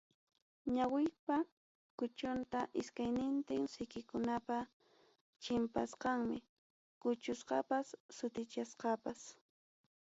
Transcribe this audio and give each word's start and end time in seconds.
Ñawipa 0.75 1.37
kuchunqa 1.97 2.59
iskaynintin 2.79 3.63
siqikunapa 3.73 4.57
chimpasqanmi, 5.43 6.37
kuchusqapas 7.01 7.87
sutichasqapas. 8.15 9.19